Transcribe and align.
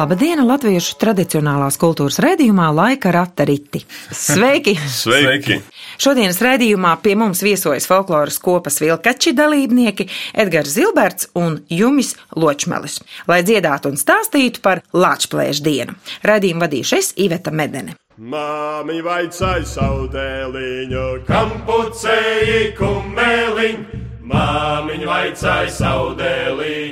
Labdien, 0.00 0.40
Latviešu 0.48 0.94
tradicionālās 0.96 1.76
kultūras 1.76 2.16
raidījumā 2.24 2.70
Laika 2.72 3.10
rata 3.12 3.44
riti. 3.44 3.82
Sveiki! 4.16 4.72
Sveiki! 5.02 5.58
Šodienas 6.00 6.38
raidījumā 6.40 6.94
pie 7.04 7.12
mums 7.20 7.42
viesojas 7.44 7.84
folkloras 7.90 8.38
kopas 8.40 8.80
vilkači 8.80 9.34
dalībnieki 9.36 10.06
Edgars 10.32 10.72
Zilberts 10.78 11.28
un 11.36 11.58
Jumis 11.68 12.14
Ločmelis, 12.32 12.96
lai 13.28 13.42
dziedātu 13.44 13.92
un 13.92 14.00
stāstītu 14.00 14.64
par 14.64 14.80
Lāčplēšu 14.96 15.66
dienu. 15.68 15.98
Raidījumu 16.24 16.64
vadīšu 16.64 16.96
es 16.96 17.12
Iveta 17.20 17.52
Medene. 17.52 17.98
Māmiņa 18.16 19.04
vaicāja 19.04 19.68
savu 19.68 20.08
dēliņu, 20.16 21.08
kam 21.28 21.52
pucēji 21.68 22.70
kumeliņu. 22.80 24.06
Māmiņa 24.30 25.06
vaicāja 25.08 25.70
savu 25.74 26.12
dēliņu, 26.16 26.89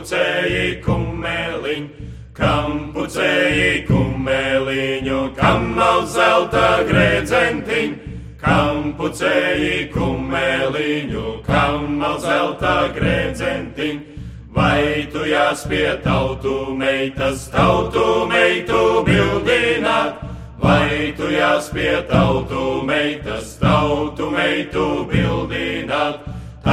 kam 0.00 0.06
pucēji 0.06 0.82
kumeliņu. 0.82 1.88
Kam 2.32 2.92
pucēji 2.94 3.84
kumeliņu, 3.86 5.34
kam 5.36 5.76
nav 5.76 6.06
zelta 6.06 6.80
grēdzentiņu. 6.88 7.96
Kam 8.40 8.94
pucēji 8.96 9.90
kumeliņu, 9.92 11.42
kam 11.44 11.98
nav 11.98 12.18
zelta 12.20 12.88
grēdzentiņu. 12.96 14.00
Vai 14.54 15.06
tu 15.12 15.26
jāspie 15.28 16.00
tautu 16.02 16.74
meitas, 16.74 17.50
tautu 17.50 18.26
meitu 18.26 19.04
bildināt? 19.04 20.24
Vai 20.62 21.12
tu 21.16 21.28
jāspie 21.28 22.08
tautu 22.08 22.82
meitas, 22.84 23.58
tautu 23.60 24.30
meitu 24.30 25.06
bildināt? 25.12 26.29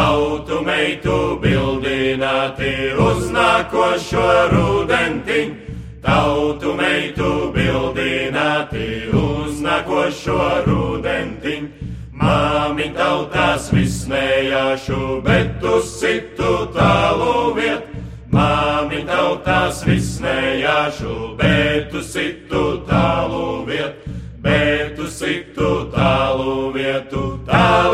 Tautu 0.08 0.61
meitu 0.63 1.36
bildināti 1.44 2.69
uz 2.95 3.25
nākošo 3.27 4.27
rudentiņu. 4.53 5.73
Tautu 6.00 6.72
meitu 6.77 7.31
bildināti 7.52 8.85
uz 9.11 9.59
nākošo 9.66 10.45
rudentiņu. 10.63 11.91
Māmiņ 12.23 12.95
tautās 12.95 13.67
vismējāšu, 13.75 15.02
bet 15.28 15.67
uz 15.75 15.91
citu 16.00 16.55
tālu 16.78 17.52
vietu. 17.59 18.00
Māmiņ 18.31 19.05
tautās 19.11 19.83
vismējāšu, 19.89 21.17
bet 21.44 21.91
uz 21.91 22.13
citu 22.16 22.63
tālu 22.88 23.66
vietu. 23.67 24.16
Bet 24.39 24.95
uz 25.03 25.19
citu 25.19 25.89
tālu 25.91 26.72
vietu, 26.72 27.33
tāli 27.44 27.86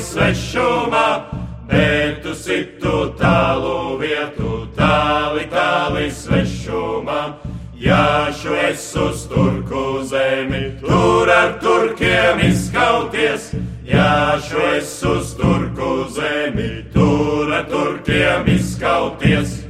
svešumā. 0.00 1.06
Bet 1.70 2.26
uz 2.26 2.42
citu 2.42 3.12
tālu 3.20 3.94
vietu, 4.00 4.66
tāli, 4.74 5.46
tāli 5.52 6.10
svešumā. 6.10 7.22
Jāšu 7.80 8.56
es 8.68 8.82
uz 8.96 9.22
turku 9.30 10.02
zemi, 10.04 10.74
tur 10.82 11.30
ar 11.32 11.54
turkiem 11.62 12.42
izskauties. 12.50 13.54
Jāšu 13.88 14.66
es 14.74 14.92
uz 15.06 15.32
turku 15.38 16.04
zemi, 16.12 16.84
tur 16.92 17.54
ar 17.54 17.64
turkiem 17.70 18.50
izskauties. 18.52 19.62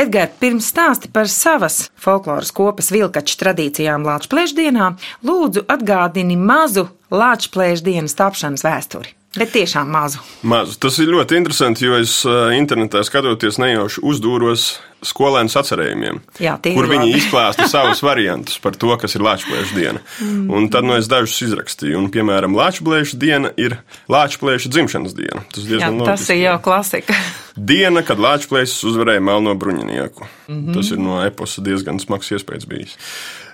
Edgars, 0.00 0.38
pirms 0.40 0.70
stāsti 0.72 1.10
par 1.12 1.28
savas 1.28 1.90
folkloras 2.00 2.54
kopas 2.56 2.88
vilkaču 2.94 3.36
tradīcijām 3.42 4.06
Latvijas 4.08 4.56
dienā, 4.56 4.94
lūdzu 5.20 5.66
atgādini 5.68 6.40
mazu 6.40 6.88
Latvijas 7.12 7.84
dienas 7.84 8.16
tapšanas 8.16 8.64
vēsturi. 8.64 9.19
Bet 9.38 9.52
tiešām 9.54 9.86
mazu. 9.94 10.18
Mazu. 10.42 10.74
Tas 10.82 10.96
ir 10.98 11.12
ļoti 11.12 11.36
interesanti, 11.38 11.84
jo 11.86 11.94
es 12.02 12.16
uh, 12.26 12.48
internetā 12.56 13.04
skatoties 13.06 13.60
nejauši 13.62 14.02
uzdūros 14.02 14.64
skolēnu 15.06 15.52
sacerējumiem, 15.52 16.18
Jā, 16.42 16.56
kur 16.64 16.84
ir 16.84 16.90
viņi 16.90 17.06
labi. 17.06 17.20
izklāsta 17.20 17.68
savus 17.72 18.02
variantus 18.02 18.58
par 18.60 18.74
to, 18.74 18.90
kas 19.00 19.14
ir 19.14 19.22
Latvijas 19.24 19.70
diena. 19.76 20.02
Un 20.50 20.66
tad 20.72 20.88
no 20.88 20.96
es 20.98 21.06
dažus 21.08 21.38
izrakstīju. 21.46 22.00
Un, 22.00 22.08
piemēram, 22.12 22.56
Latvijas 22.58 23.14
diena 23.14 23.52
ir 23.60 23.78
Latvijas 24.10 24.66
dzimšanas 24.66 25.14
diena. 25.16 25.44
Tas, 25.54 25.68
Jā, 25.70 25.92
tas 26.04 26.26
ir 26.34 26.42
jau 26.42 26.56
klasika. 26.66 27.14
Diena, 27.70 28.02
kad 28.06 28.20
Latvijas 28.22 28.72
uzvarēja 28.86 29.20
melno 29.22 29.54
bruņinieku. 29.58 30.26
Mm. 30.48 30.58
-hmm. 30.58 30.74
Tas 30.74 30.90
ir 30.90 31.00
no 31.02 31.18
eposa 31.22 31.62
diezgan 31.62 31.98
smags 32.00 32.30
iespējas 32.34 32.66
bijis. 32.66 32.96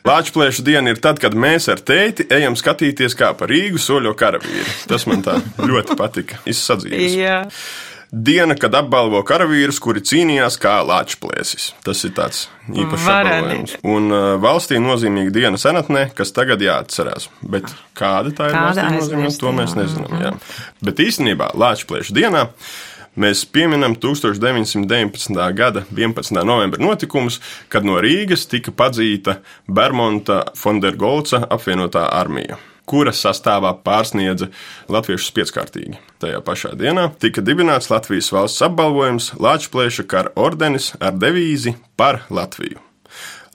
Latvijas 0.06 0.62
diena 0.64 0.92
ir 0.94 1.00
tad, 1.02 1.18
kad 1.22 1.34
mēs 1.34 1.68
ar 1.72 1.82
tēti 1.82 2.28
ejam 2.32 2.56
skatīties, 2.58 3.16
kā 3.18 3.32
pa 3.38 3.48
Rīgu 3.50 3.80
soļo 3.82 4.14
karavīri. 4.18 4.78
Tas 4.90 5.06
man 5.10 5.24
tā 5.26 5.40
ļoti 5.58 5.98
patika. 5.98 6.40
Izsadzīves. 6.48 7.18
Jā. 7.18 7.42
Diena, 8.12 8.54
kad 8.54 8.74
apbalvo 8.78 9.18
karavīrus, 9.26 9.80
kuri 9.82 10.00
cīnījās 10.06 10.56
kā 10.62 10.76
lāčplēsis. 10.86 11.72
Tas 11.84 12.04
ir 12.06 12.12
tāds 12.14 12.44
īpašs 12.70 13.08
apbalvojums. 13.10 13.74
Un 13.90 14.06
uh, 14.14 14.26
valstī 14.40 14.78
nozīmīga 14.80 15.34
diena 15.34 15.58
senatnē, 15.60 16.06
kas 16.16 16.30
tagad 16.36 16.62
jāatcerās. 16.62 17.26
Bet 17.42 17.72
kāda 17.98 18.30
tā 18.30 18.50
ir 18.52 18.54
Kāda 18.54 18.68
valstī 18.70 18.86
nozīmīga, 18.94 19.32
to 19.42 19.54
mēs 19.58 19.74
nezinām. 19.78 20.20
Jā. 20.22 20.32
Bet 20.86 21.02
īstenībā 21.02 21.50
Lāčplēša 21.58 22.14
dienā 22.16 22.46
mēs 23.16 23.44
pieminam 23.48 23.96
1919. 23.96 25.42
gada 25.56 25.84
11. 25.90 26.44
novembra 26.44 26.82
notikumus, 26.82 27.40
kad 27.68 27.84
no 27.84 27.98
Rīgas 28.02 28.46
tika 28.50 28.72
padzīta 28.72 29.40
Bermonta 29.66 30.44
Fondergolca 30.54 31.44
apvienotā 31.50 32.06
armija 32.12 32.60
kura 32.86 33.10
sastāvā 33.10 33.72
pārsniedza 33.82 34.46
latviešus 34.92 35.34
pieckārtīgi. 35.36 35.98
Tajā 36.22 36.40
pašā 36.46 36.72
dienā 36.78 37.08
tika 37.22 37.44
dibināts 37.44 37.90
Latvijas 37.90 38.30
valsts 38.34 38.64
apbalvojums 38.66 39.32
Lāčplēša 39.42 40.06
kara 40.06 40.34
ordenis 40.38 40.92
ar 41.00 41.18
devīzi 41.18 41.76
par 41.98 42.22
Latviju. 42.30 42.85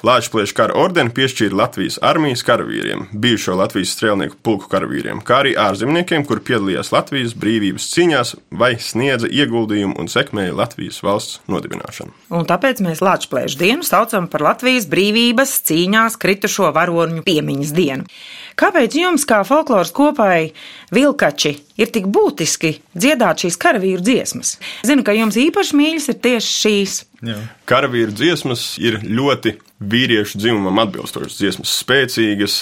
Lāčplēša 0.02 0.56
kara 0.58 0.74
ordeni 0.82 1.14
piešķīra 1.14 1.54
Latvijas 1.60 2.00
armijas 2.02 2.42
karavīriem, 2.48 3.04
bijušo 3.14 3.54
Latvijas 3.60 3.92
strēlnieku 3.94 4.40
pulku 4.42 4.66
karavīriem, 4.72 5.20
kā 5.22 5.44
arī 5.44 5.52
ārzemniekiem, 5.62 6.24
kur 6.26 6.42
piedalījās 6.42 6.90
Latvijas 6.90 7.36
brīvības 7.38 7.86
cīņās 7.94 8.32
vai 8.58 8.72
sniedza 8.82 9.30
ieguldījumu 9.30 10.00
un 10.02 10.10
sekmēja 10.10 10.56
Latvijas 10.58 10.98
valsts 11.06 11.44
nodibināšanu. 11.54 12.16
Un 12.34 12.50
tāpēc 12.50 12.82
mēs 12.82 13.04
Latvijas 13.06 13.60
dienu 13.62 13.86
saucam 13.86 14.26
par 14.32 14.42
Latvijas 14.48 14.90
brīvības 14.90 15.54
cīņās 15.70 16.18
kritušo 16.22 16.72
varoņu 16.74 17.22
piemiņas 17.28 17.76
dienu. 17.78 18.10
Kāpēc 18.58 18.98
jums, 18.98 19.28
kā 19.30 19.44
folkloras 19.46 19.94
kopai, 19.94 20.50
vilkači, 20.94 21.54
ir 21.78 21.94
tik 21.94 22.10
būtiski 22.10 22.74
dziedāt 22.98 23.46
šīs 23.46 23.62
karavīru 23.62 24.02
dziesmas? 24.02 24.58
Zinu, 24.82 25.06
ka 25.06 25.14
jums 25.14 25.38
īpaši 25.38 25.78
mīļas 25.78 26.10
ir 26.10 26.22
tieši 26.26 26.60
šīs. 26.66 27.00
Karavīru 27.70 28.14
dziesmas 28.16 28.76
ir 28.82 29.00
ļoti 29.06 29.56
vīriešu 29.82 30.42
dzimumam 30.42 30.82
atbilstošas 30.86 31.38
dziesmas, 31.38 31.74
spēcīgas, 31.84 32.56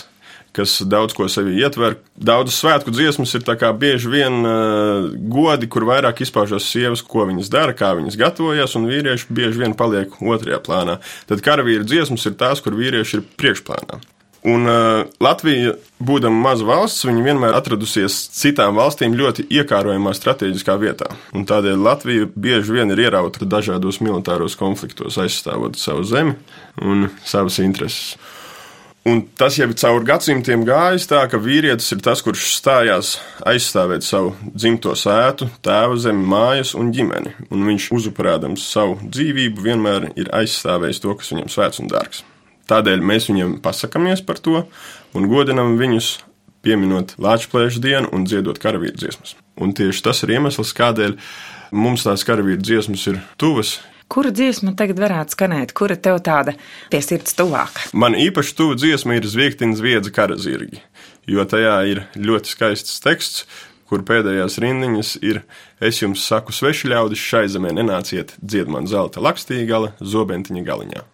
kas 0.55 0.79
daudz 0.89 1.15
ko 1.15 1.29
sevi 1.31 1.55
ietver. 1.61 1.99
Daudzas 2.19 2.59
svētku 2.59 2.91
dziesmas 2.91 3.33
ir 3.37 3.45
bieži 3.79 4.11
vien 4.11 4.41
uh, 4.43 5.09
godi, 5.31 5.69
kur 5.71 5.87
vairāk 5.87 6.23
izpaužas 6.25 6.67
sievas, 6.67 7.05
ko 7.05 7.27
viņas 7.29 7.51
dara, 7.53 7.75
kā 7.77 7.93
viņas 7.95 8.19
gatavojas, 8.19 8.75
un 8.75 8.89
vīrieši 8.91 9.31
bieži 9.31 9.63
vien 9.63 9.77
paliek 9.77 10.19
otrajā 10.19 10.59
plānā. 10.65 10.99
Tad 11.29 11.45
karavīru 11.45 11.87
dziesmas 11.87 12.25
ir 12.27 12.35
tās, 12.39 12.63
kur 12.65 12.75
vīrieši 12.79 13.21
ir 13.21 13.27
priekšplānā. 13.39 14.01
Un 14.47 14.69
uh, 14.71 15.03
Latvija, 15.19 15.73
būdama 15.99 16.39
maza 16.45 16.63
valsts, 16.63 17.03
viņa 17.03 17.25
vienmēr 17.25 17.57
atradusies 17.57 18.15
citām 18.37 18.77
valstīm 18.79 19.17
ļoti 19.19 19.49
iekārojamā 19.51 20.13
strateģiskā 20.15 20.77
vietā. 20.79 21.09
Un 21.35 21.43
tādēļ 21.49 21.83
Latvija 21.83 22.29
bieži 22.39 22.77
vien 22.77 22.95
ir 22.95 23.03
ierauta 23.09 23.43
dažādos 23.43 23.99
militāros 23.99 24.55
konfliktos, 24.59 25.19
aizstāvot 25.19 25.75
savu 25.79 26.07
zemi 26.07 26.37
un 26.79 27.09
savas 27.27 27.59
intereses. 27.59 28.15
Un 29.07 29.21
tas 29.39 29.55
jau 29.55 29.65
ir 29.67 29.77
cauri 29.79 30.07
gadsimtiem 30.07 30.63
gājis 30.67 31.07
tā, 31.09 31.21
ka 31.31 31.39
vīrietis 31.41 31.91
ir 31.95 32.01
tas, 32.03 32.21
kurš 32.23 32.49
stājās 32.59 33.13
aizstāvēt 33.47 34.03
savu 34.05 34.33
dzimto 34.53 34.95
sētu, 34.99 35.47
tēva 35.65 35.95
zemi, 35.99 36.27
mājas 36.29 36.75
un 36.79 36.91
ģimeni. 36.95 37.35
Un 37.49 37.63
viņš 37.67 37.91
uzupurādams 37.95 38.67
savu 38.71 38.99
dzīvību 39.03 39.67
vienmēr 39.67 40.11
ir 40.19 40.31
aizstāvējis 40.35 41.03
to, 41.03 41.15
kas 41.15 41.31
viņam 41.33 41.55
svēts 41.55 41.83
un 41.83 41.91
dārgs. 41.91 42.27
Tādēļ 42.69 43.01
mēs 43.01 43.29
viņiem 43.31 43.59
pasakāmies 43.65 44.21
par 44.25 44.41
to 44.43 44.63
un 45.17 45.29
godinam 45.31 45.77
viņus, 45.79 46.19
pieminot 46.61 47.15
Latvijas 47.17 47.79
dienu 47.81 48.11
un 48.13 48.25
dziedot 48.27 48.59
karavīru 48.61 48.99
dziesmas. 48.99 49.35
Un 49.59 49.73
tieši 49.75 50.03
tas 50.05 50.21
ir 50.25 50.35
iemesls, 50.35 50.73
kādēļ 50.77 51.15
mums 51.75 52.05
tās 52.05 52.25
karavīru 52.27 52.61
dziesmas 52.61 53.07
ir 53.11 53.21
tuvas. 53.39 53.79
Kura 54.09 54.31
dziesma 54.33 54.73
tagad 54.77 54.99
varētu 55.01 55.35
skanēt, 55.35 55.73
kura 55.77 55.93
tev 55.97 56.17
tāda 56.25 56.55
pie 56.89 57.01
sirds 57.05 57.35
tuvāka? 57.37 57.89
Man 57.93 58.17
īpaši 58.17 58.55
tuva 58.57 58.77
dziesma 58.79 59.19
ir 59.19 59.27
Zviegtiņa 59.29 59.77
zviedza 59.77 60.13
kara 60.13 60.37
zirgi, 60.39 60.81
jo 61.29 61.45
tajā 61.45 61.75
ir 61.91 62.01
ļoti 62.17 62.49
skaists 62.49 62.97
teksts, 63.05 63.45
kur 63.89 64.01
pēdējās 64.05 64.57
rindiņas 64.61 65.13
ir: 65.25 65.43
Es 65.81 66.01
jums 66.01 66.25
saku, 66.25 66.53
sveši 66.53 66.89
ļaudis 66.89 67.21
šai 67.21 67.45
zemē 67.53 67.75
nenāciet, 67.77 68.33
dzied 68.41 68.69
man 68.69 68.89
zelta 68.89 69.21
lakstīgala, 69.21 69.93
zobentiņa 70.01 70.65
galiņā. 70.65 71.05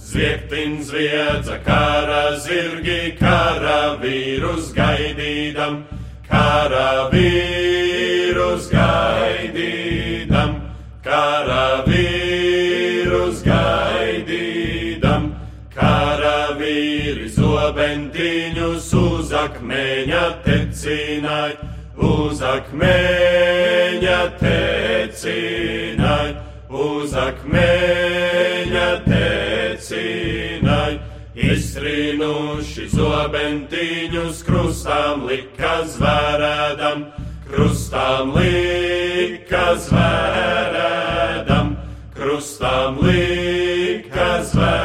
Zieptin 0.00 0.80
zviedza 0.82 1.58
kara 1.60 2.32
zirgi, 2.40 3.16
karavīrus 3.20 4.72
gaidīdam, 4.72 5.84
karavīrus 6.24 7.20
gaidīdam, 8.72 10.54
karavīrus 11.04 11.92
gaidīdam, 13.44 15.36
karavīri 15.76 17.28
zobentiņus 17.36 18.88
uz 19.04 19.28
akmeņa 19.44 20.24
tecināt, 20.48 21.56
uz 22.00 22.40
akmeņa 22.56 24.20
tecināt, 24.40 26.34
uz 26.88 27.12
akmeņa 27.28 28.88
tecināt 29.04 29.59
tecināja. 29.90 30.98
Iztrīnuši 31.40 32.88
zobentiņus 32.90 34.40
krustām 34.44 35.22
lika 35.28 35.76
zvērēdam, 35.88 37.04
krustām 37.46 38.34
lika 38.34 39.78
zvērēdam, 39.86 41.72
krustām 42.18 42.98
lika 43.06 44.28
zvērēdam. 44.50 44.79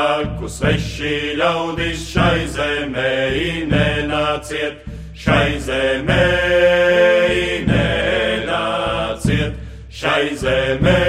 Saku, 0.00 0.48
sveši 0.48 1.36
ļaudis 1.38 2.00
šai 2.12 2.46
zemē 2.54 3.12
nenāciet, 3.70 4.74
šai 5.16 5.58
zemē 5.60 6.26
nenāciet, 7.68 9.52
šai 10.00 10.36
zemē 10.42 11.02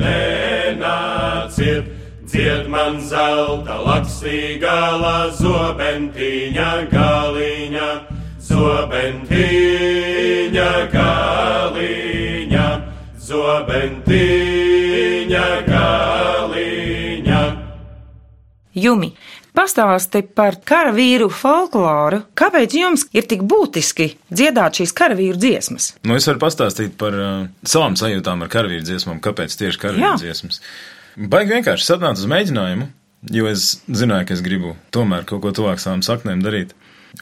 nenāciet. 0.00 1.84
Dzied 2.30 2.64
man 2.70 3.00
zelta 3.02 3.76
lakstīgala 3.82 5.18
zobentiņa 5.34 6.72
galiņa, 6.92 7.90
zobentiņa 8.50 9.90
galiņa, 10.94 12.66
zobentiņa 13.30 14.06
galiņa. 15.66 16.19
Jumi, 18.76 19.08
pastāsti 19.56 20.22
par 20.36 20.60
karavīru 20.66 21.26
folkloru. 21.34 22.20
Kāpēc 22.38 22.76
jums 22.78 23.02
ir 23.16 23.26
tik 23.30 23.42
būtiski 23.50 24.12
dziedāt 24.30 24.78
šīs 24.78 24.94
karavīru 24.94 25.40
dziesmas? 25.42 25.90
Nu, 26.06 26.14
es 26.20 26.28
varu 26.30 26.42
pastāstīt 26.44 26.94
par 27.00 27.16
uh, 27.18 27.48
savām 27.66 27.98
sajūtām 27.98 28.46
ar 28.46 28.52
karavīru 28.52 28.86
dziesmām, 28.86 29.18
kāpēc 29.24 29.58
tieši 29.58 29.82
karavīru 29.82 30.06
Jā. 30.06 30.14
dziesmas. 30.22 30.62
Baigi 31.18 31.56
vienkārši 31.56 31.88
satnāca 31.88 32.22
uz 32.22 32.30
mēģinājumu, 32.30 32.86
jo 33.34 33.50
es 33.50 33.72
zināju, 33.90 34.30
ka 34.30 34.38
es 34.38 34.46
gribu 34.46 34.76
tomēr 34.94 35.26
kaut 35.26 35.42
ko 35.42 35.54
tuvāk 35.56 35.82
savām 35.82 36.06
saknēm 36.06 36.46
darīt. 36.46 36.76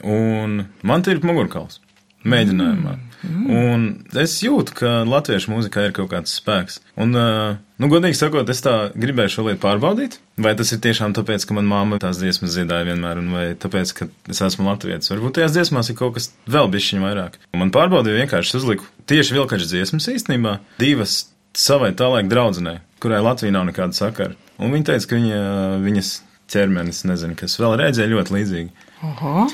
Un 0.05 0.67
man 0.85 1.05
ir 1.09 1.23
mugurkauls 1.25 1.81
mēģinājumā. 2.29 2.93
Mm. 2.93 3.08
Un 3.27 3.85
es 4.15 4.37
jūtu, 4.43 4.75
ka 4.79 4.91
latviešu 5.07 5.51
mūzikā 5.51 5.87
ir 5.87 5.95
kaut 5.95 6.11
kāds 6.13 6.37
spēks. 6.39 6.79
Un, 6.99 7.11
uh, 7.17 7.57
nu, 7.81 7.89
godīgi 7.91 8.15
sakot, 8.15 8.49
es 8.51 8.63
tā 8.63 8.75
gribēju 8.95 9.33
šo 9.33 9.45
lietu 9.49 9.61
pārbaudīt. 9.65 10.19
Vai 10.39 10.53
tas 10.59 10.71
ir 10.71 10.79
tiešām 10.83 11.15
tāpēc, 11.17 11.43
ka 11.47 11.57
manā 11.57 11.81
māte 11.89 12.05
tās 12.05 12.21
dziesmas 12.21 12.55
dziedāja 12.55 12.87
vienmēr, 12.87 13.19
vai 13.33 13.45
tāpēc, 13.59 13.91
ka 13.97 14.07
es 14.31 14.39
esmu 14.45 14.69
latvietis. 14.69 15.11
Varbūt 15.11 15.39
tajās 15.39 15.57
dziesmās 15.57 15.91
ir 15.91 15.99
kaut 15.99 16.15
kas 16.15 16.31
vēl 16.47 16.71
bišķiņ 16.71 17.03
vairāk. 17.03 17.35
Man 17.59 17.75
pārbaudīja 17.75 18.23
vienkārši 18.23 18.55
uzliku 18.61 18.87
tieši 19.11 19.35
vilkačas 19.35 19.73
dziesmas 19.73 20.07
īstenībā, 20.15 20.59
divas 20.79 21.25
savai 21.57 21.91
tā 21.97 22.07
laika 22.11 22.31
draudzenei, 22.31 22.79
kurai 23.03 23.23
Latvija 23.25 23.55
nav 23.55 23.67
nekāda 23.69 23.97
sakara. 23.97 24.37
Un 24.59 24.71
viņa 24.75 24.91
teica, 24.91 25.09
ka 25.09 25.19
viņa, 25.19 25.39
viņas 25.83 26.11
ķermenis, 26.51 27.03
nezinu, 27.07 27.35
kas 27.39 27.57
vēl 27.61 27.77
redzēja 27.83 28.11
ļoti 28.13 28.35
līdzīgi. 28.35 28.87
Oho! 29.07 29.49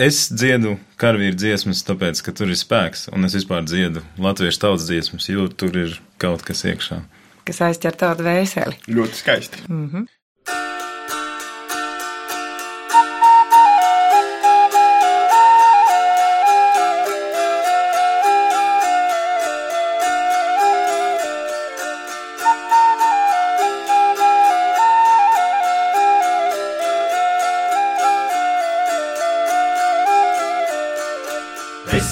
Es 0.00 0.30
dziedu 0.32 0.78
karavīru 0.96 1.36
dziesmas, 1.36 1.82
tāpēc, 1.84 2.22
ka 2.24 2.32
tur 2.32 2.48
ir 2.48 2.56
spēks, 2.56 3.10
un 3.12 3.28
es 3.28 3.34
vispār 3.36 3.66
dziedu 3.68 4.00
latviešu 4.16 4.62
tautas 4.62 4.86
dziesmas, 4.88 5.26
jo 5.28 5.44
tur 5.52 5.76
ir 5.76 5.98
kaut 6.22 6.40
kas 6.46 6.64
iekšā. 6.64 7.02
Kas 7.44 7.60
aizķer 7.66 7.98
tādu 8.00 8.24
vēseli. 8.24 8.78
Ļoti 8.88 9.18
skaisti. 9.18 9.66
Es 9.68 10.19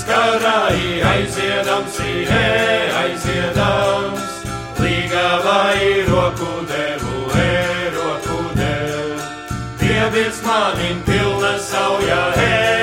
karāji 0.08 1.02
aiziedams, 1.04 1.98
ihe 2.00 2.48
aiziedams, 3.02 4.40
līgavai 4.78 6.04
roku 6.08 6.52
devu, 6.70 7.22
e 7.34 7.90
roku 7.96 8.40
devu. 8.54 9.20
Pievirs 9.80 10.42
manim 10.46 11.02
pilna 11.06 11.58
sauja, 11.58 12.22
e 12.36 12.77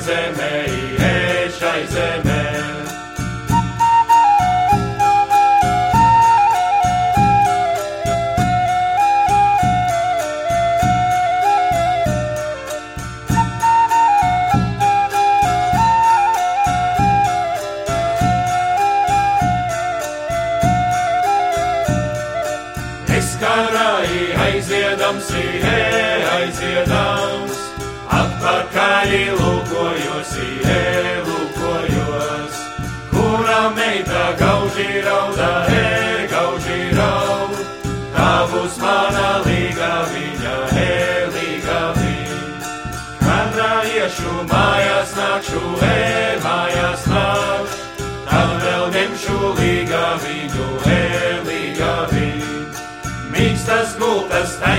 atstāti 0.00 1.50
šai 1.60 1.86
zemē, 1.92 2.24
e 2.24 2.29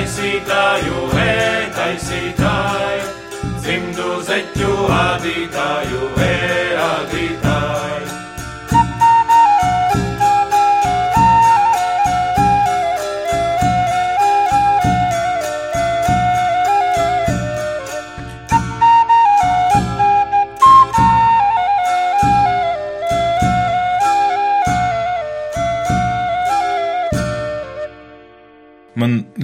taisītāju, 0.02 1.02
e 1.22 1.34
taisītāju, 1.76 3.12
dzimdu 3.62 4.16
zeķu 4.26 4.74
ādītāju, 4.98 6.10
e 6.26 6.34
ādītāju. 6.88 7.81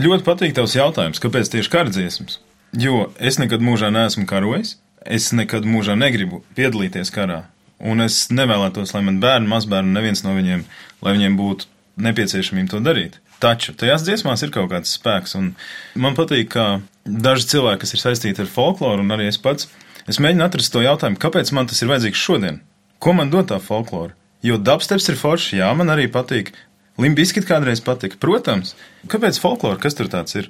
Ļoti 0.07 0.25
patīk 0.27 0.55
tavs 0.57 0.75
jautājums, 0.77 1.21
kāpēc 1.23 1.51
tieši 1.53 1.73
kardziesmas? 1.73 2.39
Jo 2.77 3.07
es 3.19 3.39
nekad 3.41 3.63
mūžā 3.63 3.91
neesmu 3.93 4.25
karojis, 4.29 4.75
es 5.05 5.29
nekad 5.35 5.67
mūžā 5.67 5.95
negribu 5.99 6.41
piedalīties 6.57 7.13
karā, 7.15 7.45
un 7.79 8.03
es 8.03 8.27
nevēlētos, 8.33 8.93
lai 8.95 9.05
man 9.07 9.21
bērni, 9.23 9.49
mazbērni, 9.51 9.95
neviens 9.95 10.25
no 10.25 10.35
viņiem, 10.35 10.67
lai 11.05 11.15
viņiem 11.15 11.39
būtu 11.39 11.71
nepieciešamība 12.03 12.73
to 12.73 12.83
darīt. 12.83 13.19
Taču 13.41 13.75
tajās 13.77 14.03
dziesmās 14.05 14.41
ir 14.43 14.51
kaut 14.53 14.71
kāds 14.71 14.95
spēks, 14.97 15.37
un 15.37 15.51
man 15.95 16.17
patīk, 16.17 16.49
ka 16.55 16.79
daži 17.05 17.51
cilvēki, 17.53 17.83
kas 17.83 17.93
ir 17.93 18.01
saistīti 18.01 18.43
ar 18.43 18.49
folkloru, 18.49 19.05
un 19.05 19.13
arī 19.13 19.29
es 19.29 19.37
pats, 19.41 19.69
Es 20.07 20.21
mēģinu 20.23 20.45
atrast 20.45 20.71
to 20.71 20.79
jautājumu, 20.79 21.19
kāpēc 21.19 21.49
man 21.51 21.67
tas 21.67 21.81
ir 21.83 21.89
vajadzīgs 21.91 22.21
šodien? 22.21 22.61
Ko 23.03 23.11
man 23.11 23.27
dod 23.31 23.49
tā 23.49 23.57
folklora? 23.59 24.13
Jo 24.45 24.55
dubsteps 24.55 25.09
ir 25.11 25.17
forši, 25.19 25.57
jā, 25.59 25.67
man 25.75 25.91
arī 25.91 26.05
patīk. 26.07 26.53
Limbiskit 26.97 27.45
kādreiz 27.45 27.83
patika, 27.85 28.17
protams. 28.21 28.73
Kāpēc 29.11 29.37
folklora, 29.41 29.77
kas 29.81 29.97
tur 29.97 30.09
tāds 30.11 30.37
ir? 30.39 30.49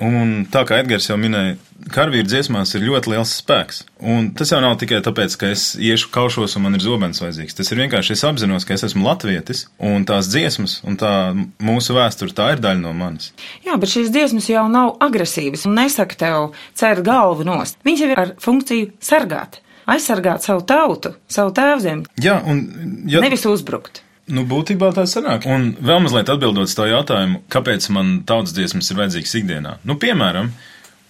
Un 0.00 0.46
tā 0.48 0.62
kā 0.64 0.78
Edgars 0.80 1.08
jau 1.08 1.18
minēja, 1.20 1.56
karavīru 1.92 2.24
dziesmās 2.24 2.70
ir 2.76 2.84
ļoti 2.86 3.12
liels 3.12 3.32
spēks. 3.42 3.82
Un 4.00 4.30
tas 4.38 4.52
jau 4.54 4.60
nav 4.62 4.78
tikai 4.80 5.02
tāpēc, 5.04 5.34
ka 5.36 5.50
es 5.52 5.64
iešu 5.76 6.08
kaušos 6.14 6.54
un 6.56 6.64
man 6.64 6.78
ir 6.78 6.84
zobens 6.84 7.20
vajadzīgs. 7.20 7.56
Tas 7.58 7.72
ir 7.72 7.80
vienkārši 7.82 8.14
es 8.14 8.22
apzinos, 8.24 8.64
ka 8.64 8.76
es 8.76 8.86
esmu 8.88 9.04
latvietis 9.04 9.66
un 9.82 10.06
tās 10.08 10.30
dziesmas 10.32 10.78
un 10.88 10.96
tā 11.00 11.12
mūsu 11.60 11.96
vēsture 11.98 12.36
tā 12.36 12.52
ir 12.54 12.62
daļa 12.64 12.80
no 12.84 12.94
manis. 12.96 13.32
Jā, 13.66 13.76
bet 13.82 13.92
šīs 13.92 14.12
dziesmas 14.14 14.48
jau 14.48 14.64
nav 14.72 14.94
agresīvas 15.04 15.66
un 15.68 15.76
nesaka 15.80 16.20
tev 16.22 16.46
cērt 16.78 17.04
galvu 17.06 17.44
nost. 17.48 17.76
Viņas 17.84 18.06
jau 18.06 18.12
ir 18.14 18.22
ar 18.22 18.32
funkciju 18.40 18.94
sargāt, 19.02 19.60
aizsargāt 19.90 20.46
savu 20.46 20.64
tautu, 20.64 21.16
savu 21.28 21.52
tēvzemi, 21.58 22.08
Jā, 22.22 22.38
un 22.46 22.64
ja, 23.10 23.20
nevis 23.24 23.44
uzbrukt. 23.50 24.04
Nu, 24.32 24.46
būtībā 24.48 24.94
tā 24.96 25.04
sanāk. 25.08 25.44
Un 25.44 25.74
vēl 25.76 26.00
mazliet 26.04 26.30
atbildot 26.32 26.70
uz 26.70 26.76
to 26.76 26.86
jautājumu, 26.88 27.42
kāpēc 27.52 27.88
man 27.92 28.06
tautas 28.28 28.54
dziesmas 28.56 28.88
ir 28.88 28.96
vajadzīgas 29.02 29.34
ikdienā. 29.42 29.72
Nu, 29.88 29.98
piemēram, 30.00 30.48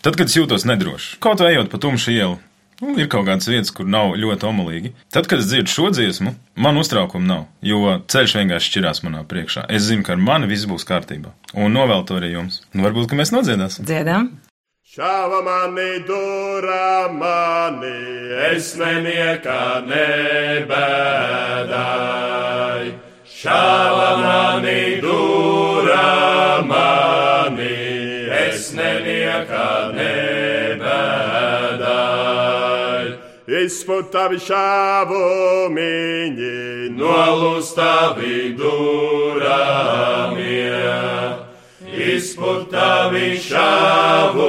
tad, 0.03 0.19
kad 0.19 0.27
es 0.27 0.35
jūtos 0.39 0.67
nedroši, 0.67 1.21
kaut 1.23 1.39
vai 1.45 1.53
ejot 1.55 1.71
pa 1.71 1.79
tumšu 1.83 2.11
ielu. 2.17 2.37
Nu, 2.83 2.97
ir 2.99 3.07
kaut 3.07 3.29
kādas 3.29 3.47
vietas, 3.47 3.71
kur 3.71 3.87
nav 3.87 4.17
ļoti 4.19 4.43
omulīgi. 4.49 4.91
Tad, 5.15 5.29
kad 5.31 5.39
es 5.39 5.47
dzirdu 5.53 5.71
šo 5.71 5.93
dziesmu, 5.95 6.33
man 6.59 6.81
uztraukumu 6.81 7.23
nav, 7.29 7.45
jo 7.63 7.79
ceļš 8.11 8.35
vienkārši 8.41 8.73
šķirās 8.73 9.05
manā 9.07 9.23
priekšā. 9.31 9.71
Es 9.71 9.87
zinu, 9.87 10.03
ka 10.03 10.17
ar 10.17 10.21
mani 10.25 10.51
viss 10.51 10.67
būs 10.67 10.83
kārtībā. 10.89 11.31
Un 11.55 11.71
novēl 11.79 12.03
to 12.09 12.19
arī 12.19 12.33
jums. 12.33 12.59
Nu, 12.75 12.83
varbūt, 12.89 13.07
ka 13.13 13.19
mēs 13.21 13.31
nodziedāsim. 13.37 13.87
Dziedām! 13.87 14.35
Šāva 14.93 15.41
mani, 15.47 16.03
dura 16.05 17.07
mani, 17.15 17.95
es 18.51 18.75
neniekā 18.77 19.87
nebēdāju. 19.87 21.53
Šāva 23.43 24.23
mani, 24.23 25.03
dura 25.03 26.63
mani, 26.63 27.75
es 28.39 28.71
neniekā 28.79 29.91
nebēdāju. 29.97 31.03
Izputavi 33.65 34.39
šāvu 34.47 35.25
miņi, 35.75 36.95
nolustavi 37.01 38.55
duramie. 38.63 39.91
Izputavi 42.15 43.35
šāvumiņi, 43.51 44.47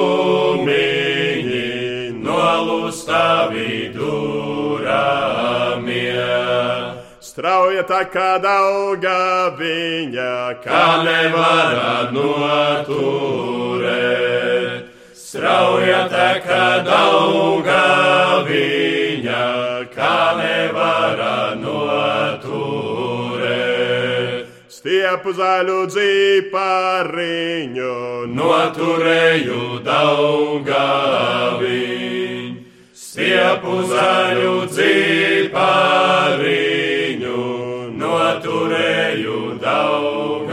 nolustavi 2.29 3.89
duramie. 3.97 5.32
Strauja 7.33 7.81
tā 7.89 8.05
kā 8.13 8.37
dauga 8.37 9.57
viņa, 9.57 10.61
kā 10.61 11.01
nevarā 11.01 12.13
noturēt. 12.13 12.93
Strauja 15.17 16.13
tā 16.13 16.45
kā 16.45 16.85
dauga 16.85 18.45
viņa, 18.45 19.89
kā 19.95 20.37
nevarā 20.37 21.57
noturēt. 21.57 22.53
Stiepu 24.69 25.33
zaļu 25.33 25.89
dzīpariņu, 25.89 27.97
noturēju 28.29 29.81
daugaviņu. 29.89 32.13
Stiepu 32.93 33.89
zaļu 33.89 34.69
dzīpariņu, 34.69 36.73
noturēju 38.13 39.58
daugaviņu. 39.62 40.51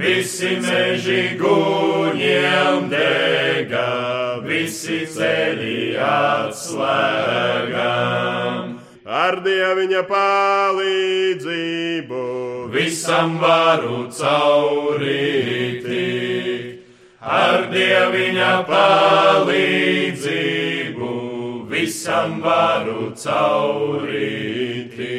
Visi 0.00 0.56
meži 0.64 1.36
guņiem 1.38 2.88
dega, 2.90 3.90
visi 4.46 5.04
ceļi 5.06 6.00
atslēgām. 6.08 7.04
Ar 9.24 9.38
dieviņa 9.40 10.02
palīdzību 10.08 12.22
visam 12.74 13.38
varu 13.40 13.98
caurīti. 14.12 16.00
Ar 17.24 17.64
dieviņa 17.70 18.64
palīdzību 18.68 21.08
visam 21.72 22.42
varu 22.44 23.14
caurīti. 23.22 25.14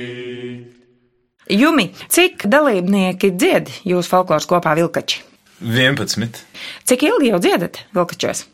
Jumi, 1.49 1.89
cik 2.09 2.45
dalībnieki 2.51 3.31
dzied 3.33 3.69
jūsu 3.89 4.09
folkloras 4.11 4.45
kopā 4.49 4.75
vilkači? 4.77 5.23
11. 5.65 6.45
Cik 6.85 7.03
ilgi 7.09 7.29
jau 7.31 7.39
dziedat 7.41 7.75
vilkačos? 7.95 8.45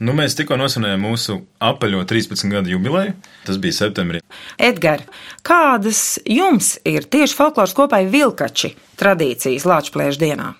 Nu, 0.00 0.14
mēs 0.16 0.32
tikko 0.38 0.56
nosvinējām 0.56 1.02
mūsu 1.04 1.34
apaļo 1.60 2.00
13 2.08 2.48
gadu 2.48 2.72
jubileju. 2.72 3.12
Tas 3.44 3.58
bija 3.60 3.76
septembrī. 3.82 4.22
Edgars, 4.56 5.04
kādas 5.44 6.00
jums 6.24 6.78
ir 6.88 7.04
tieši 7.04 7.36
folkloras 7.36 7.76
kopai 7.76 8.06
vilkači 8.08 8.72
tradīcijas 9.00 9.68
Latvijas 9.68 10.16
dienā? 10.20 10.54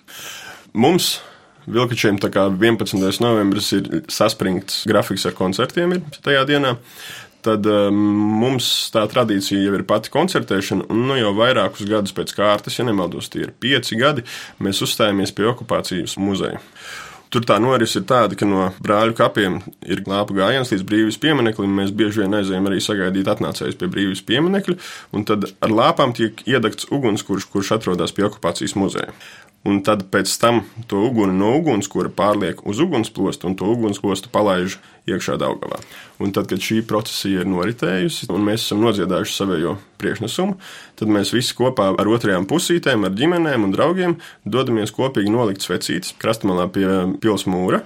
Mums, 0.77 1.15
Vilkačiem, 1.69 2.17
tā 2.17 2.31
kā 2.33 2.47
11. 2.49 2.97
novembris 3.21 3.67
ir 3.77 3.89
saspringts 4.09 4.81
grafiks 4.89 5.27
ar 5.29 5.35
koncertiem 5.37 5.93
ir 5.93 6.21
tajā 6.25 6.41
dienā. 6.49 6.75
Tad 7.45 7.65
um, 7.65 7.97
mums 8.41 8.65
tā 8.93 9.03
tradīcija 9.09 9.61
jau 9.63 9.73
ir 9.77 9.83
pati 9.89 10.11
koncertēšana, 10.13 10.87
un 10.93 11.05
nu, 11.09 11.15
jau 11.17 11.31
vairākus 11.37 11.87
gadus 11.89 12.13
pēc 12.17 12.33
kārtas, 12.37 12.77
ja 12.77 12.85
nemaldos, 12.85 13.31
tie 13.33 13.47
ir 13.47 13.53
pieci 13.57 13.97
gadi, 13.97 14.25
mēs 14.61 14.81
uzstājāmies 14.85 15.33
pie 15.37 15.47
okupācijas 15.49 16.19
muzeja. 16.21 16.61
Tur 17.31 17.45
tā 17.47 17.55
norise 17.63 18.01
ir 18.01 18.07
tāda, 18.09 18.35
ka 18.35 18.47
no 18.47 18.65
brāļu 18.83 19.13
kapiem 19.15 19.61
ir 19.87 20.01
lāpu 20.03 20.35
gājiens 20.35 20.73
līdz 20.73 20.83
brīvības 20.87 21.19
piemineklim. 21.23 21.77
Mēs 21.79 21.93
bieži 21.95 22.25
vien 22.25 22.35
aizējām 22.35 22.67
arī 22.67 22.81
sagaidīt 22.83 23.29
atnācējus 23.31 23.77
pie 23.79 23.87
brīvības 23.93 24.23
pieminekļa, 24.27 24.75
un 25.15 25.23
tad 25.29 25.47
ar 25.63 25.71
lāpām 25.71 26.11
tiek 26.17 26.43
iedegts 26.43 26.89
ugunskurs, 26.91 27.47
kurš 27.47 27.71
atrodas 27.77 28.11
pie 28.17 28.27
okupācijas 28.27 28.75
muzeja. 28.75 29.15
Un 29.61 29.83
tad 29.85 30.07
pēc 30.09 30.31
tam 30.41 30.63
to 30.89 31.03
uguni 31.05 31.35
no 31.37 31.51
ugunskura 31.59 32.09
pārliek 32.09 32.63
uz 32.65 32.79
ugunsplostu, 32.81 33.45
un 33.45 33.57
to 33.59 33.67
ugunsplostu 33.69 34.31
palaiž 34.33 34.79
iekšā 35.05 35.37
Daugavā. 35.37 35.77
Un 36.21 36.33
tad, 36.33 36.47
kad 36.49 36.63
šī 36.65 36.79
procesija 36.89 37.43
ir 37.43 37.49
noritējusi, 37.49 38.31
un 38.33 38.41
mēs 38.47 38.65
esam 38.65 38.81
nodziedājuši 38.81 39.37
savējo 39.37 39.75
priekšnesumu, 40.01 40.57
tad 40.97 41.13
mēs 41.13 41.35
visi 41.35 41.53
kopā 41.57 41.91
ar 41.93 42.09
otrajām 42.09 42.49
pusītēm, 42.49 43.05
ar 43.05 43.13
ģimenēm 43.13 43.69
un 43.69 43.75
draugiem 43.75 44.17
dodamies 44.49 44.93
kopīgi 44.97 45.29
nolikt 45.29 45.61
svecītes 45.61 46.17
krastmalā 46.17 46.65
pie 46.73 46.87
pils 47.21 47.45
mūra. 47.45 47.83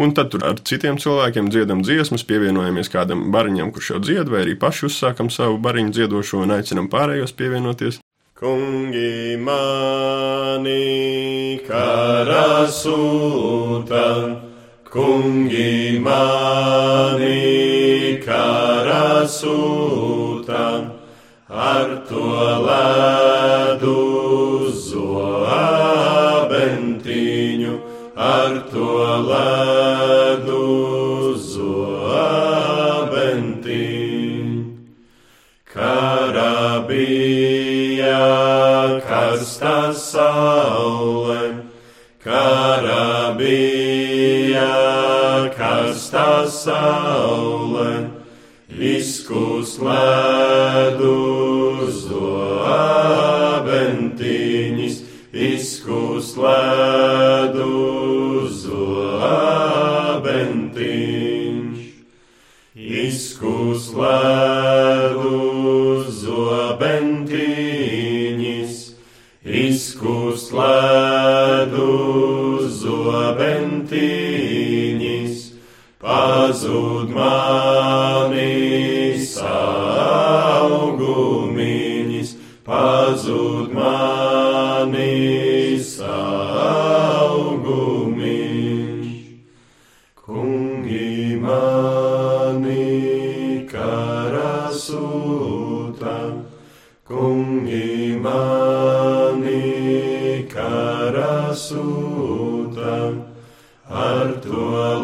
Un 0.00 0.14
tad 0.16 0.30
tur 0.32 0.46
ar 0.46 0.60
citiem 0.64 0.96
cilvēkiem 1.02 1.48
dziedam 1.52 1.80
dziesmas, 1.84 2.24
pievienojamies 2.24 2.88
kādam 2.92 3.28
bariņam, 3.34 3.72
kurš 3.74 3.96
jau 3.96 4.04
dzied, 4.06 4.28
vai 4.32 4.46
arī 4.46 4.54
paši 4.56 4.86
uzsākam 4.88 5.28
savu 5.34 5.58
bariņu 5.60 5.96
dziedošo 5.96 6.44
un 6.46 6.54
aicinam 6.56 6.88
pārējos 6.88 7.34
pievienoties. 7.36 7.98
Kungi 8.40 9.36
mani 9.36 10.80
kara 11.68 12.64
sūta, 12.72 14.04
kungi 14.88 16.00
mani 16.00 17.36
kara 18.24 19.28
sūta, 19.28 20.64
ar 21.50 21.88
to 22.08 22.24
ledu 22.64 24.00
zobentiņu, 24.88 26.56
ar 28.16 28.52
to 28.72 28.88
ledu 29.28 29.79
karsta 39.40 39.94
saule, 39.94 41.64
karabija 42.20 43.08
karsta 45.56 46.44
saule, 46.44 48.10
izkūs 48.76 49.80
ledu 49.80 51.16
zobentiņas, 52.04 53.30
izkūs 55.32 56.36
ledu 56.36 57.19
mani 98.24 99.64
karasūta, 100.54 101.84
ar 103.88 104.28
to 104.44 104.99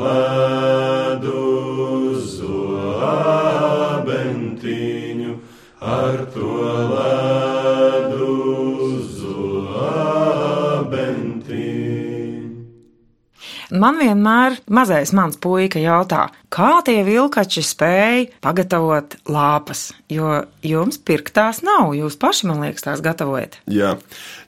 Man 13.86 14.00
vienmēr 14.02 14.56
mazais 14.74 15.12
mans 15.14 15.36
puika 15.38 15.78
jautā, 15.78 16.24
kā 16.50 16.80
tie 16.82 17.04
vilkači 17.06 17.62
spēja 17.62 18.24
pagatavot 18.42 19.14
lāpas, 19.30 19.92
jo 20.10 20.40
jums 20.66 20.98
pirktās 20.98 21.60
nav, 21.62 21.92
jūs 21.94 22.16
paši, 22.18 22.48
man 22.50 22.64
liekas, 22.64 22.82
tās 22.82 23.02
gatavojat. 23.04 23.60
Jā, 23.70 23.92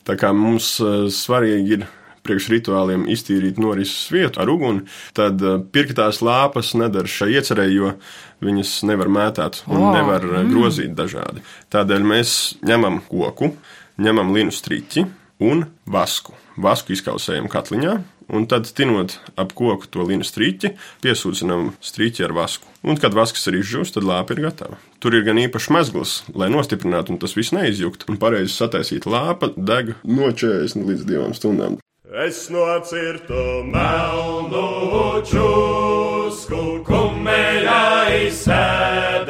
tā 0.08 0.18
kā 0.18 0.32
mums 0.34 0.72
eh, 0.82 1.06
svarīgi 1.14 1.76
ir 1.76 1.86
priekš 2.26 2.50
rituāliem 2.56 3.06
iztīrīt 3.14 3.62
norises 3.62 4.10
vietu 4.10 4.42
ar 4.42 4.50
uguni, 4.50 4.88
tad 5.14 5.38
eh, 5.38 5.62
pirktās 5.70 6.18
lāpas 6.18 6.74
nedara 6.74 7.06
šai 7.06 7.30
iecerēji, 7.38 7.78
jo 7.78 7.94
viņas 8.42 8.74
nevar 8.90 9.14
mētāt 9.20 9.62
un 9.70 9.84
O, 9.84 9.94
nevar 9.94 10.26
eh, 10.32 10.44
grozīt 10.50 10.98
dažādi. 10.98 11.46
Tādēļ 11.70 12.10
mēs 12.16 12.36
ņemam 12.66 13.04
koku, 13.06 13.54
ņemam 14.02 14.34
linu 14.34 14.58
striķi 14.58 15.06
un 15.46 15.68
vasku. 15.86 16.34
Vasku 16.58 16.98
izkausējam 16.98 17.46
katliņā, 17.46 18.00
un 18.28 18.46
tad 18.50 18.68
tinot 18.76 19.18
ap 19.38 19.54
koku 19.56 19.88
to 19.90 20.04
linu 20.08 20.26
striķi, 20.26 20.74
piesūcinām 21.04 21.72
striķi 21.80 22.26
ar 22.28 22.36
vasku. 22.36 22.68
Un, 22.86 22.98
kad 23.00 23.16
vasks 23.16 23.48
ir 23.50 23.58
izžūst, 23.58 23.96
tad 23.96 24.06
lāpa 24.06 24.36
ir 24.36 24.44
gatava. 24.46 24.78
Tur 25.02 25.16
ir 25.18 25.26
gan 25.26 25.40
īpašs 25.40 25.70
mezgls, 25.74 26.14
lai 26.36 26.50
nostiprinātu, 26.52 27.14
un 27.14 27.20
tas 27.22 27.34
viss 27.38 27.54
neizjukt. 27.56 28.06
Un 28.08 28.20
pareizi 28.20 28.54
sataisīta 28.54 29.10
lāpa 29.10 29.50
deg 29.56 29.96
no 30.06 30.30
40 30.30 30.86
līdz 30.88 31.06
2 31.08 31.34
stundām. 31.38 31.78
Es 32.08 32.46
nocirtu 32.48 33.66
melnu 33.68 35.20
čusku, 35.28 36.62
kumeļā 36.86 37.82
izsēdēdams, 38.24 39.27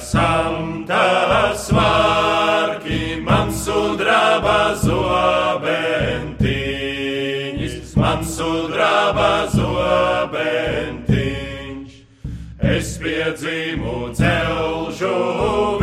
samta 0.00 1.54
svārki, 1.58 3.20
man 3.24 3.52
sudraba 3.52 4.74
zobentiņas, 4.82 5.96
man 7.96 8.24
sudraba 8.24 9.46
zobentiņš. 9.54 10.92
Es 12.76 12.98
piedzīvu 13.02 14.12
celšu 14.18 15.77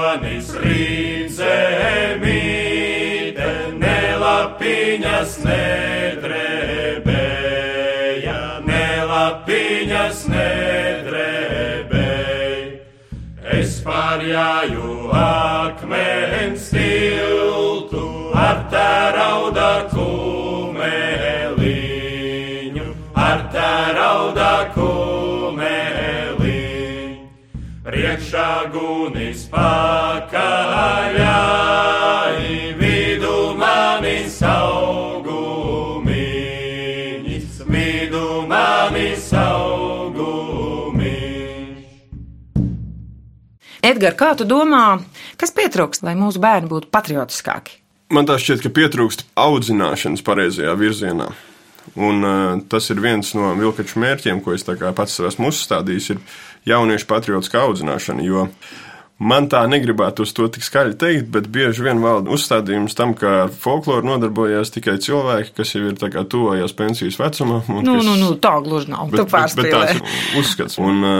Sperpērkonis 0.00 0.54
rīdzemīte, 0.64 1.48
nelapiņas 3.82 5.34
nedrebēja, 5.44 6.46
nelapiņas 8.64 10.22
nedrebēja. 10.32 12.00
Es 13.60 13.76
pārjāju 13.84 15.12
akmens 15.12 15.59
Priekšā 28.20 28.68
gunis 28.68 29.48
pakaļai, 29.48 30.28
vidu 32.76 33.56
manis 33.56 34.36
augumiņas, 34.44 35.24
vidu 37.64 38.44
manis 38.44 39.32
augumiņas. 39.32 40.20
Edgars, 43.80 44.18
kā 44.20 44.36
tu 44.36 44.44
domā, 44.44 45.00
kas 45.40 45.56
pietrūkst, 45.56 46.04
lai 46.04 46.12
mūsu 46.12 46.36
bērni 46.44 46.68
būtu 46.68 46.92
patriotiskāki? 46.92 47.80
Man 48.12 48.28
tā 48.28 48.36
šķiet, 48.36 48.60
ka 48.66 48.68
pietrūkst 48.82 49.32
audzināšanas 49.32 50.20
pareizajā 50.28 50.76
virzienā. 50.76 51.32
Un, 51.96 52.22
uh, 52.22 52.60
tas 52.70 52.86
ir 52.92 53.00
viens 53.02 53.32
no 53.34 53.54
vilkaču 53.58 53.98
mērķiem, 53.98 54.44
ko 54.44 54.52
es 54.54 54.62
pats 54.68 55.16
sev 55.16 55.26
esmu 55.30 55.48
uzstādījis, 55.50 56.10
ir 56.12 56.20
jauniešu 56.68 57.08
patriotiskā 57.10 57.64
audzināšana. 57.68 58.24
Jo 58.26 58.48
man 59.20 59.50
tā 59.52 59.60
negribētu 59.68 60.24
uz 60.24 60.32
to 60.32 60.46
tik 60.48 60.64
skaļi 60.64 60.94
teikt, 61.00 61.26
bet 61.32 61.50
bieži 61.52 61.84
vien 61.84 62.00
valda 62.00 62.32
uzstādījums 62.32 62.96
tam, 62.96 63.12
ka 63.18 63.32
ar 63.44 63.50
folkloru 63.52 64.08
nodarbojās 64.08 64.72
tikai 64.72 64.96
cilvēki, 65.04 65.52
kas 65.58 65.74
jau 65.74 65.82
ir 65.90 65.98
tuvojās 66.00 66.72
pensijas 66.76 67.18
vecumam. 67.20 67.60
Nu, 67.68 67.98
kas- 67.98 68.06
nu, 68.08 68.14
nu, 68.16 68.30
tā 68.40 68.54
gluži 68.64 68.88
nav. 68.94 69.12
Tu 69.12 69.26
pārspīlē. 69.28 69.72
tāds 69.74 69.98
ir 69.98 70.40
uzskats. 70.40 70.78
Un, 70.80 71.04
ā, 71.04 71.18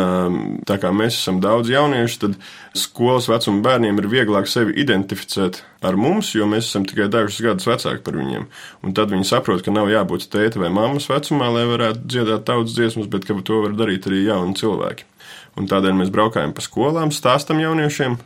tā 0.64 0.79
kā 0.81 0.94
mēs 0.96 1.20
esam 1.20 1.42
daudz 1.44 1.68
jaunieši, 1.68 2.20
tad 2.24 2.38
skolas 2.72 3.29
vecuma 3.29 3.61
bērniem 3.68 4.00
ir 4.00 4.09
vieglāk 4.09 4.48
sevi 4.48 4.72
identificēt 4.81 5.61
ar 5.85 5.96
mums, 6.00 6.33
jo 6.35 6.48
mēs 6.48 6.72
esam 6.72 6.88
tikai 6.88 7.11
dažus 7.12 7.40
gadus 7.44 7.68
vecāki 7.68 8.05
par 8.05 8.16
viņiem. 8.16 8.48
Un 8.85 8.96
tad 8.96 9.12
viņi 9.12 9.29
saprot, 9.29 9.61
ka 9.64 9.76
nav 9.76 9.92
jābūt 9.92 10.29
tēta 10.33 10.61
vai 10.61 10.72
mammas 10.72 11.09
vecumā, 11.12 11.53
lai 11.53 11.68
varētu 11.68 12.09
dziedāt 12.09 12.48
tautas 12.48 12.76
dziesmas, 12.76 13.12
bet 13.12 13.29
ka 13.29 13.37
to 13.44 13.61
var 13.64 13.76
darīt 13.76 14.09
arī 14.09 14.24
jauni 14.24 14.57
cilvēki. 14.57 15.10
Un 15.58 15.70
tādēļ 15.70 15.96
mēs 15.98 16.12
braukājam 16.14 16.52
pa 16.54 16.64
skolām, 16.64 17.10
stāstam 17.14 17.62
jauniešiem 17.62 18.18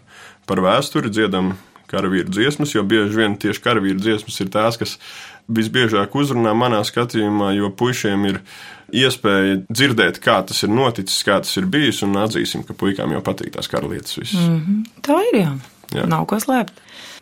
par 0.48 0.60
vēsturi, 0.64 1.12
dziedam 1.12 1.54
karavīru 1.90 2.32
dziesmas, 2.32 2.74
jo 2.74 2.82
bieži 2.86 3.20
vien 3.20 3.36
tieši 3.40 3.62
karavīru 3.64 4.02
dziesmas 4.02 4.40
ir 4.42 4.50
tās, 4.52 4.78
kas 4.80 4.96
visbiežāk 5.52 6.14
uzrunā 6.16 6.54
manā 6.56 6.80
skatījumā, 6.86 7.52
jo 7.58 7.70
puišiem 7.76 8.24
ir 8.30 8.40
iespēja 8.94 9.60
dzirdēt, 9.68 10.20
kā 10.24 10.38
tas 10.48 10.64
ir 10.64 10.72
noticis, 10.72 11.24
kā 11.26 11.40
tas 11.44 11.52
ir 11.60 11.68
bijis, 11.70 12.02
un 12.06 12.16
atzīsim, 12.22 12.64
ka 12.66 12.76
puikām 12.78 13.14
jau 13.14 13.22
patīk 13.24 13.54
tās 13.56 13.70
karalietas 13.70 14.18
visas. 14.20 14.40
Mm. 14.40 14.84
Tā 15.04 15.20
ir 15.30 15.40
jā. 15.42 15.52
Jā. 15.92 16.06
Nav 16.08 16.24
ko 16.30 16.38
slēpt. 16.40 16.72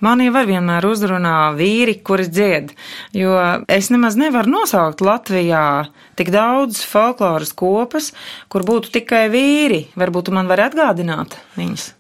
Man 0.03 0.19
jau 0.23 0.33
var 0.35 0.47
vienmēr 0.49 0.83
uzrunā 0.89 1.53
vīri, 1.55 1.97
kuri 2.03 2.25
dzied, 2.27 2.73
jo 3.15 3.35
es 3.71 3.91
nemaz 3.95 4.17
nevaru 4.19 4.51
nosaukt 4.51 5.01
Latvijā 5.05 5.87
tik 6.19 6.33
daudz 6.35 6.81
folkloras 6.91 7.53
kopas, 7.55 8.11
kur 8.51 8.65
būtu 8.67 8.91
tikai 8.99 9.29
vīri. 9.31 9.85
Varbūt 9.99 10.33
man 10.35 10.51
vari 10.51 10.67
atgādināt 10.67 11.37
viņus. 11.59 11.93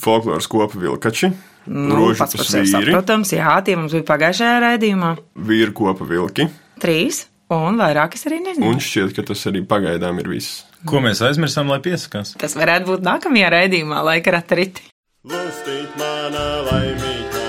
Folkloras 0.00 0.48
kopa 0.48 0.78
vilkači, 0.80 1.32
Nu, 1.70 1.92
rožu 1.94 2.22
pats 2.22 2.38
par 2.40 2.48
sevi 2.48 2.64
vīri, 2.64 2.88
saprotams, 2.88 3.34
jā, 3.36 3.52
tie 3.66 3.76
mums 3.76 3.92
bija 3.92 4.06
pagājušajā 4.08 4.54
raidījumā. 4.64 5.10
vīru 5.36 5.74
kopa 5.76 6.06
vilki, 6.08 6.48
Trīs, 6.80 7.26
un 7.52 7.76
vairāk 7.76 8.16
es 8.16 8.24
arī 8.26 8.40
nezinu. 8.40 8.70
un 8.72 8.80
šķiet, 8.80 9.12
ka 9.18 9.22
tas 9.28 9.44
arī 9.52 9.60
pagaidām 9.68 10.18
ir 10.24 10.28
viss. 10.32 10.64
Ko 10.88 11.02
mēs 11.04 11.20
aizmirsām, 11.20 11.68
lai 11.68 11.76
piesakās? 11.84 12.32
Tas 12.40 12.56
varētu 12.56 12.88
būt 12.88 13.04
nākamajā 13.04 13.50
raidījumā, 13.52 14.00
laika 14.08 14.32
ratriti. 14.38 14.86
Lustīt 15.20 15.96
mana 16.00 16.42
laimīgā, 16.64 17.48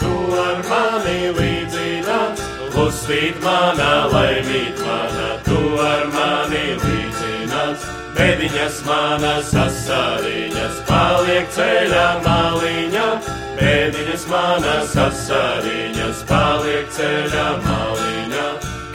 tu 0.00 0.12
ar 0.40 0.62
mani 0.64 1.28
līdzināt. 1.36 2.38
Lustīt 2.72 3.36
mana 3.44 4.06
laimīgā, 4.08 4.94
tu 5.44 5.58
ar 5.84 6.06
mani 6.14 6.62
līdzināt. 6.80 7.84
Bediņas 8.16 8.78
manas 8.86 9.52
asariņas 9.52 10.80
paliek 10.88 11.50
ceļā 11.52 12.06
maliņā. 12.24 13.04
Bediņas 13.60 14.24
manas 14.32 14.94
asariņas 15.04 16.22
paliek 16.30 16.88
ceļā 16.96 17.44
maliņā. 17.66 18.46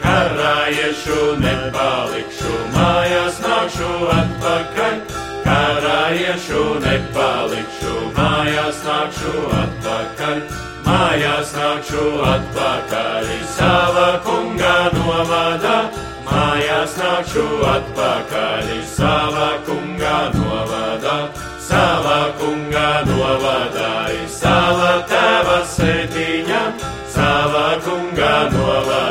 Karājiešu 0.02 1.22
nepalikšu, 1.46 2.58
mājās 2.74 3.38
nākšu 3.46 3.92
atpakaļ. 4.18 5.15
Karājiešu 5.46 6.62
nepalikšu, 6.82 7.94
mājās 8.18 8.80
nākšu 8.86 9.34
atpakaļ. 9.60 10.40
Mājās 10.86 11.52
nākšu 11.54 12.06
atpakaļ, 12.32 13.30
sava 13.54 14.08
kunga 14.26 14.76
novadā. 14.96 15.78
Mājās 16.26 16.98
nākšu 16.98 17.46
atpakaļ, 17.76 18.72
sava 18.96 19.52
kunga 19.70 20.18
novadā. 20.34 21.18
Sava 21.66 22.20
kunga 22.42 22.90
novadā, 23.06 23.94
sava 24.30 24.92
tēva 25.10 25.62
sētiņa. 25.76 26.62
Sava 27.16 27.68
kunga 27.86 28.34
novadā, 28.54 29.05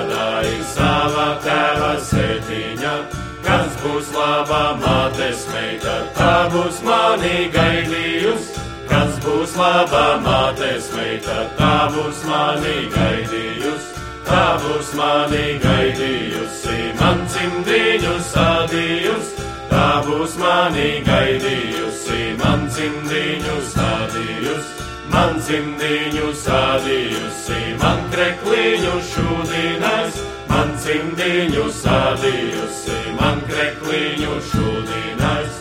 būs 3.85 4.11
laba 4.17 4.63
mātes 4.81 5.45
meita, 5.53 5.95
tā 6.17 6.35
būs 6.53 6.81
mani 6.87 7.49
gaidījusi. 7.55 8.63
Kas 8.89 9.17
būs 9.25 9.57
laba 9.57 10.05
mātes 10.25 10.91
meita, 10.97 11.45
tā 11.59 11.75
būs 11.95 12.25
mani 12.29 12.77
gaidījusi. 12.95 13.91
Tā 14.25 14.45
būs 14.61 14.93
mani 14.97 15.59
gaidījusi, 15.63 16.77
man 17.01 17.25
cimdiņu 17.33 18.15
sādījusi. 18.31 19.49
Tā 19.73 19.89
būs 20.07 20.37
mani 20.41 20.91
gaidījusi, 21.09 22.21
man 22.41 22.69
cimdiņu 22.77 23.59
sādījusi. 23.73 24.89
Man 25.15 25.37
cimdiņu 25.47 26.31
sādījusi, 26.45 27.61
man 27.83 28.01
krekliņu 28.15 28.95
šūdinās. 29.13 30.25
Man 30.51 30.75
cimdiņu 30.81 31.69
sādījusi, 31.79 32.99
man 33.19 33.41
krekliņu 33.49 34.37
šūdinās. 34.51 35.59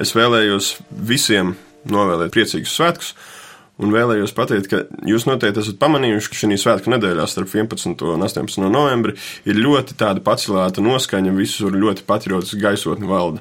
Es 0.00 0.14
vēlējos 0.16 0.74
visiem 1.08 1.54
novēlēt 1.90 2.32
priecīgus 2.34 2.76
svētkus. 2.76 3.14
Un 3.80 3.94
vēlējos 3.94 4.34
pateikt, 4.36 4.68
ka 4.68 4.82
jūs 5.08 5.24
noteikti 5.24 5.62
esat 5.62 5.78
pamanījuši, 5.80 6.28
ka 6.28 6.38
šī 6.42 6.56
svētku 6.60 6.92
nedēļā 6.92 7.24
starp 7.30 7.54
11. 7.56 7.96
un 8.12 8.24
18. 8.26 8.66
novembri 8.68 9.14
ir 9.48 9.56
ļoti 9.56 9.96
tāda 10.00 10.20
pacelāta 10.24 10.84
noskaņa, 10.84 11.32
visur 11.32 11.72
ļoti 11.72 12.04
patriotiska 12.08 12.60
gaisotne 12.60 13.08
valda. 13.08 13.40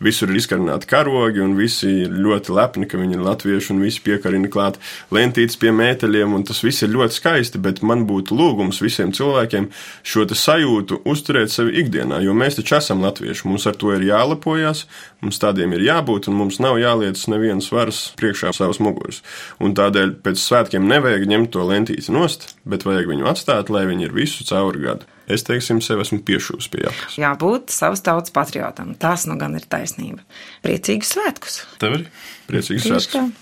Visur 0.00 0.30
ir 0.30 0.38
izkarināti 0.38 0.88
karogi, 0.88 1.42
un 1.44 1.56
visi 1.58 1.90
ir 2.06 2.14
ļoti 2.14 2.54
lepni, 2.56 2.86
ka 2.88 3.00
viņi 3.00 3.18
ir 3.18 3.24
latvieši, 3.26 3.72
un 3.74 3.82
visi 3.84 4.00
piekarina 4.06 4.48
klāt 4.52 4.78
lentītes 5.12 5.58
pie 5.60 5.74
mēteļiem, 5.76 6.38
un 6.38 6.46
tas 6.48 6.62
viss 6.64 6.86
ir 6.86 6.94
ļoti 6.94 7.18
skaisti, 7.18 7.60
bet 7.60 7.82
man 7.84 8.06
būtu 8.08 8.38
lūgums 8.38 8.80
visiem 8.80 9.12
cilvēkiem 9.16 9.68
šo 10.06 10.24
sajūtu 10.30 11.02
uzturēt 11.04 11.52
sevi 11.52 11.76
ikdienā, 11.82 12.22
jo 12.24 12.32
mēs 12.32 12.56
taču 12.60 12.78
esam 12.78 13.02
latvieši, 13.04 13.48
mums 13.50 13.66
ar 13.68 13.76
to 13.76 13.92
ir 13.96 14.06
jālepojas, 14.06 14.86
mums 15.24 15.40
tādiem 15.42 15.74
ir 15.76 15.84
jābūt, 15.86 16.28
un 16.30 16.38
mums 16.40 16.60
nav 16.62 16.78
jāliec 16.80 17.20
nevienas 17.32 17.70
varas 17.74 18.02
priekšā 18.20 18.52
savas 18.56 18.80
muguras. 18.82 19.22
Un 19.62 19.76
tādēļ 19.78 20.16
pēc 20.24 20.42
svētkiem 20.42 20.88
nevajag 20.90 21.26
ņemt 21.30 21.52
to 21.54 21.66
lentīti 21.68 22.14
nost, 22.14 22.50
bet 22.68 22.86
vajag 22.88 23.10
viņu 23.12 23.28
atstāt, 23.30 23.72
lai 23.72 23.86
viņi 23.90 24.08
ir 24.08 24.16
visu 24.16 24.46
cauri 24.48 24.84
gadu. 24.86 25.08
Es 25.30 25.44
teiksim, 25.46 25.78
sev 25.84 26.02
esmu 26.02 26.24
piešūs 26.26 26.66
pie 26.72 26.82
jakas. 26.88 27.18
Jābūt 27.20 27.70
savas 27.74 28.02
tautas 28.02 28.34
patriotam. 28.34 28.96
Tas 28.98 29.28
nu 29.30 29.38
gan 29.38 29.54
ir 29.58 29.68
taisnība. 29.70 30.24
Priecīgus 30.66 31.14
svētkus! 31.14 31.62
Tev 31.78 32.00
arī? 32.00 32.10
Priecīgs 32.50 32.88
Tieši 32.88 33.06
svētkus! 33.06 33.39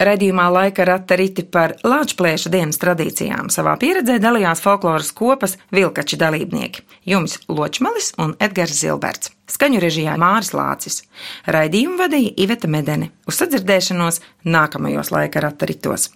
Redījumā 0.00 0.46
laika 0.48 0.84
rata 0.88 1.16
riti 1.20 1.42
par 1.44 1.74
Latvijas 1.84 2.46
dienas 2.48 2.80
tradīcijām. 2.80 3.50
Savā 3.52 3.74
pieredzē 3.80 4.16
dalījās 4.22 4.62
folkloras 4.64 5.10
kopas 5.12 5.58
vilkači 5.76 6.16
dalībnieki- 6.16 6.86
Jums 7.12 7.36
Ločmalis 7.48 8.14
un 8.16 8.32
Edgars 8.40 8.80
Zilberts. 8.80 9.30
Skaņu 9.46 9.80
režijā 9.82 10.16
Māris 10.16 10.54
Lācis. 10.56 11.02
Raidījumu 11.46 11.98
vadīja 11.98 12.32
Iveta 12.36 12.68
Medene. 12.68 13.10
Uz 13.28 13.42
sadzirdēšanos 13.42 14.20
nākamajos 14.44 15.10
laika 15.10 15.40
rata 15.40 15.66
ritos. 15.66 16.10